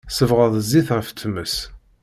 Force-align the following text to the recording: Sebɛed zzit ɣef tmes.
Sebɛed 0.15 0.53
zzit 0.63 0.89
ɣef 0.97 1.07
tmes. 1.11 1.55